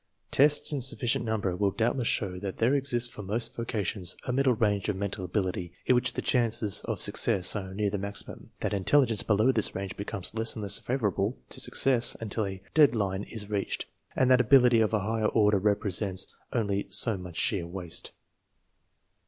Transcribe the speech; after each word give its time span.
Tests 0.31 0.73
in 0.73 0.81
sufficient 0.81 1.23
number 1.25 1.55
will 1.55 1.69
doubtless 1.69 2.07
show 2.07 2.39
that 2.39 2.57
there 2.57 2.73
exists 2.73 3.13
for 3.13 3.21
most 3.21 3.55
vocations 3.55 4.17
a 4.25 4.33
middle 4.33 4.55
range 4.55 4.89
of 4.89 4.95
men 4.95 5.11
tal 5.11 5.23
ability 5.23 5.73
in 5.85 5.93
which 5.93 6.13
the 6.13 6.23
chances 6.23 6.81
of 6.85 6.99
success 6.99 7.55
are 7.55 7.71
near 7.75 7.91
the 7.91 7.99
maximum, 7.99 8.49
that 8.61 8.73
intelligence 8.73 9.21
below 9.21 9.51
this 9.51 9.75
range 9.75 9.95
becomes 9.95 10.33
less 10.33 10.55
and 10.55 10.63
less 10.63 10.79
favorable 10.79 11.37
to 11.51 11.59
success 11.59 12.17
until 12.19 12.47
a" 12.47 12.63
dead 12.73 12.95
line" 12.95 13.21
is 13.31 13.51
reached, 13.51 13.85
and 14.15 14.31
that 14.31 14.41
ability 14.41 14.79
of 14.79 14.91
a 14.91 15.01
higher 15.01 15.27
order 15.27 15.59
represents 15.59 16.25
only 16.51 16.87
so 16.89 17.15
much 17.15 17.35
sheer 17.35 17.67
waste. 17.67 18.11